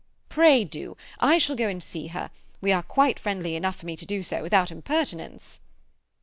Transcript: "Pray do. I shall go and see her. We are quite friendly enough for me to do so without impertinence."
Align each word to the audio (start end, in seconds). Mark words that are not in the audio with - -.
"Pray 0.29 0.63
do. 0.63 0.97
I 1.19 1.37
shall 1.37 1.55
go 1.55 1.67
and 1.67 1.83
see 1.83 2.07
her. 2.07 2.31
We 2.59 2.71
are 2.71 2.81
quite 2.81 3.19
friendly 3.19 3.55
enough 3.55 3.75
for 3.75 3.85
me 3.85 3.95
to 3.97 4.03
do 4.07 4.23
so 4.23 4.41
without 4.41 4.71
impertinence." 4.71 5.59